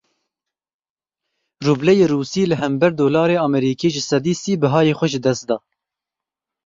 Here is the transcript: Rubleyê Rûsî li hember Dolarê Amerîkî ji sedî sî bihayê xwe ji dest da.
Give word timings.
Rubleyê 1.65 2.05
Rûsî 2.11 2.43
li 2.49 2.55
hember 2.61 2.91
Dolarê 2.99 3.37
Amerîkî 3.47 3.89
ji 3.95 4.01
sedî 4.09 4.33
sî 4.41 4.53
bihayê 4.61 4.93
xwe 4.99 5.07
ji 5.13 5.19
dest 5.25 5.43
da. 5.49 5.57